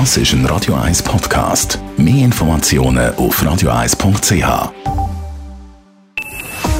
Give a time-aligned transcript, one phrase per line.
[0.00, 1.78] Das ist ein Radio 1 Podcast.
[1.96, 4.72] Mehr Informationen auf radio1.ch.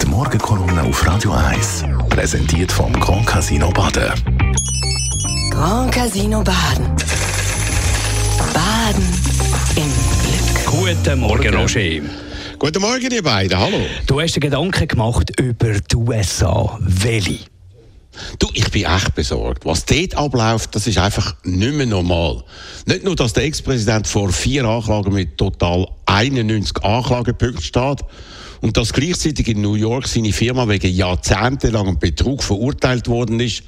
[0.00, 4.14] Die Morgenkolumne auf Radio 1 präsentiert vom Grand Casino Baden.
[5.50, 6.86] Grand Casino Baden.
[8.54, 9.04] Baden
[9.76, 9.92] im
[10.22, 10.64] Glück.
[10.64, 12.00] Guten Morgen, Roger.
[12.58, 13.58] Guten Morgen, ihr beiden.
[13.58, 13.80] Hallo.
[14.06, 16.78] Du hast dir Gedanken gemacht über die USA.
[16.80, 17.51] Welche?
[18.38, 19.64] Du, ich bin echt besorgt.
[19.64, 22.44] Was dort abläuft, das ist einfach nicht mehr normal.
[22.86, 28.00] Nicht nur, dass der Ex-Präsident vor vier Anklagen mit total 91 Anklagepunkten steht
[28.60, 33.62] und dass gleichzeitig in New York seine Firma wegen jahrzehntelangem Betrug verurteilt worden ist.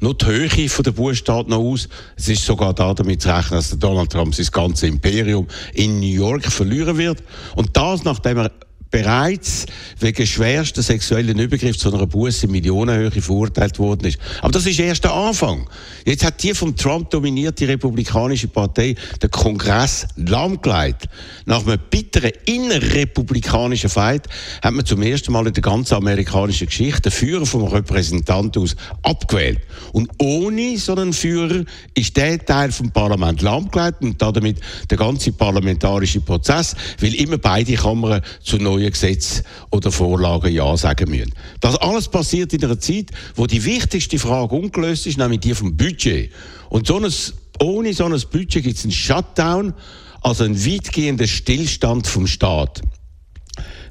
[0.00, 1.88] Nur die Höhe von der steht noch aus.
[2.16, 6.06] Es ist sogar da damit zu rechnen, dass Donald Trump sein ganzes Imperium in New
[6.06, 7.22] York verlieren wird.
[7.54, 8.50] Und das, nachdem er
[8.90, 9.66] bereits
[9.98, 14.18] wegen schwersten sexuellen Übergriff zu einer Buße in Millionenhöhe verurteilt worden ist.
[14.40, 15.68] Aber das ist erst der Anfang.
[16.04, 21.08] Jetzt hat die vom Trump dominierte Republikanische Partei den Kongress lahmgelegt.
[21.46, 24.26] Nach einem bitteren innerrepublikanischen Fight
[24.62, 28.76] hat man zum ersten Mal in der ganzen amerikanischen Geschichte den Führer vom Repräsentanten aus
[29.02, 29.60] abgewählt.
[29.92, 34.58] Und ohne so einen Führer ist der Teil vom Parlament lahmgelegt und damit
[34.90, 40.76] der ganze parlamentarische Prozess, weil immer beide Kammern zu neuen neuen Gesetzen oder Vorlagen Ja
[40.76, 41.32] sagen müssen.
[41.60, 45.76] Das alles passiert in einer Zeit, wo die wichtigste Frage ungelöst ist, nämlich die vom
[45.76, 46.30] Budget.
[46.68, 47.12] Und so ein,
[47.60, 49.74] ohne so ein Budget gibt es einen Shutdown,
[50.22, 52.82] also einen weitgehenden Stillstand vom Staat.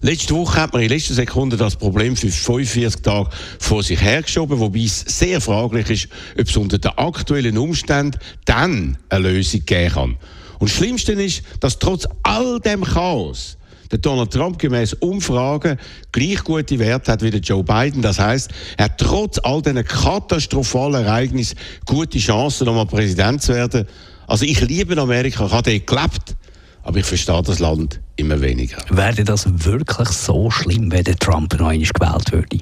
[0.02, 3.30] Letzte Woche hat man in letzter Sekunde das Problem für 45 Tage
[3.60, 6.08] vor sich hergeschoben, wobei es sehr fraglich ist,
[6.40, 10.18] ob es unter den aktuellen Umständen dann eine Lösung geben kann.
[10.60, 13.58] Und das Schlimmste ist, dass trotz all dem Chaos
[13.92, 15.78] der Donald Trump gemäß Umfragen
[16.12, 18.02] gleich gute Werte hat wie der Joe Biden.
[18.02, 23.88] Das heißt, er hat trotz all diesen katastrophalen Ereignissen gute Chancen, nochmal Präsident zu werden.
[24.28, 26.36] Also ich liebe Amerika, ich habe dort gelebt,
[26.84, 28.78] aber ich verstehe das Land immer weniger.
[28.90, 32.60] Wäre das wirklich so schlimm, wenn der Trump noch einmal gewählt würde?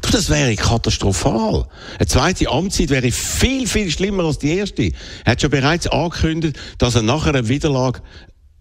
[0.00, 1.66] Du, das wäre katastrophal.
[1.98, 4.92] Eine zweite Amtszeit wäre viel, viel schlimmer als die erste.
[5.24, 8.00] Er hat schon bereits angekündigt, dass er nach einer Wiederlage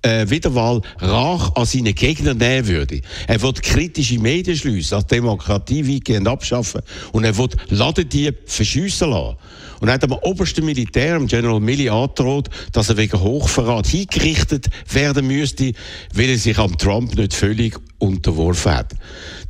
[0.03, 3.02] äh, Wiederwahl Rach an seine Gegner nehmen würde.
[3.28, 6.81] Er wird kritische Medien schliessen, als Demokratie weitgehend abschaffen
[7.12, 9.38] und er wird Ladendieb verschiessen lassen.
[9.84, 15.74] Und hat am obersten Militär, General Milley, angedroht, dass er wegen Hochverrat hingerichtet werden müsste,
[16.14, 18.94] weil er sich am Trump nicht völlig unterworfen hat.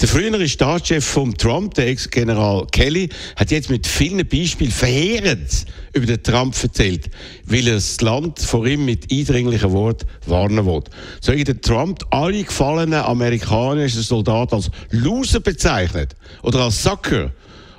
[0.02, 6.08] Der frühere Staatschef von Trump, der Ex-General Kelly, hat jetzt mit vielen Beispielen verheerend über
[6.08, 7.12] den Trump erzählt,
[7.46, 10.82] weil er das Land vor ihm mit eindringlichen Worten warnen will.
[11.22, 17.30] Soll der Trump alle gefallenen amerikanischen Soldaten als Loser bezeichnet oder als Sucker,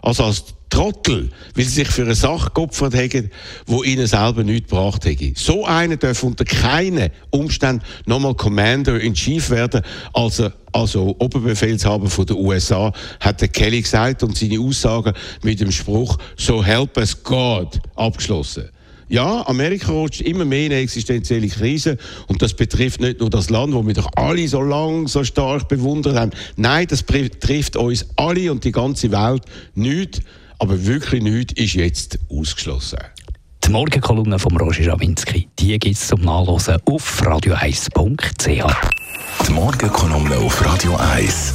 [0.04, 3.30] also als Trottel, weil sie sich für eine Sache geopfert haben,
[3.68, 5.32] die ihnen selber nichts gebracht hätte.
[5.34, 9.82] So einer darf unter keinen Umständen nochmal Commander-in-Chief werden,
[10.12, 15.72] also, also Oberbefehlshaber von den USA, hat der Kelly gesagt und seine Aussagen mit dem
[15.72, 18.68] Spruch «So help us God» abgeschlossen.
[19.08, 23.50] Ja, Amerika rutscht immer mehr in eine existenzielle Krise und das betrifft nicht nur das
[23.50, 26.30] Land, das wir doch alle so lang so stark bewundert haben.
[26.56, 29.42] Nein, das betrifft uns alle und die ganze Welt.
[29.74, 30.22] Nicht
[30.58, 32.98] aber wirklich nichts ist jetzt ausgeschlossen.
[33.64, 38.46] Die Morgenkolumne von Roger Schawinski, die gibt es zum Nachlesen auf radio1.ch.
[39.46, 41.54] Die Morgenkolumne auf Radio 1.